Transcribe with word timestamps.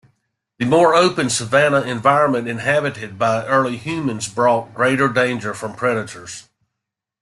The 0.57 0.65
more 0.65 0.95
open 0.95 1.29
savannah 1.29 1.81
environment 1.83 2.47
inhabited 2.47 3.19
by 3.19 3.45
early 3.45 3.77
humans 3.77 4.27
brought 4.27 4.73
greater 4.73 5.07
danger 5.07 5.53
from 5.53 5.75
predators. 5.75 6.49